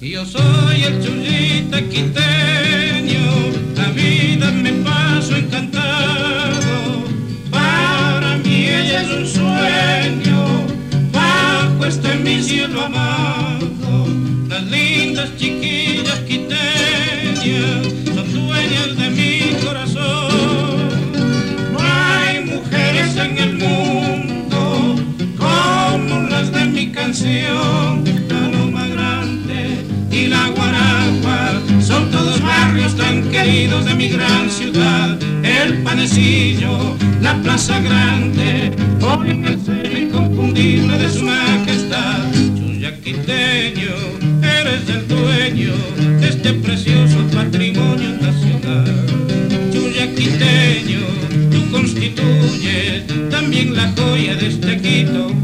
[0.00, 3.24] Yo soy el chullita quiteño,
[3.74, 7.04] la vida me paso encantado.
[7.50, 10.66] Para mí ella es un sueño,
[11.10, 14.06] bajo este mi cielo amado.
[14.48, 15.67] Las lindas chiquillas
[27.18, 28.04] canción.
[28.28, 35.18] La Loma Grande y la Guaragua son todos barrios tan queridos de mi gran ciudad.
[35.42, 42.30] El panecillo, la plaza grande, hoy en el ser inconfundible de su majestad.
[42.56, 43.94] Chuyaquiteño,
[44.42, 45.74] eres el dueño
[46.20, 49.06] de este precioso patrimonio nacional.
[49.72, 51.00] Chuyaquiteño,
[51.50, 55.37] tú constituyes también la joya de este Quito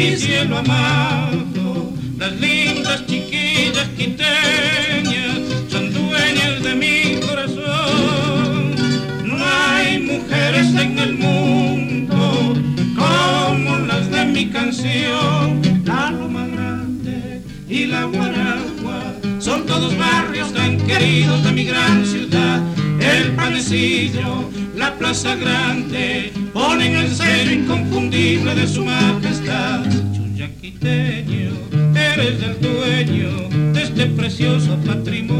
[0.00, 1.92] mi cielo amado.
[2.18, 8.74] Las lindas chiquillas quiteñas son dueñas de mi corazón.
[9.24, 12.54] No hay mujeres en el mundo
[12.96, 15.60] como las de mi canción.
[15.84, 19.00] La Loma Grande y la Guaragua
[19.38, 22.62] son todos barrios tan queridos de mi gran ciudad.
[23.00, 29.69] El panecillo, la plaza grande, ponen el sello inconfundible de su majestad.
[30.40, 31.52] Chuyaquiteño,
[31.94, 35.39] eres el dueño de este precioso patrimonio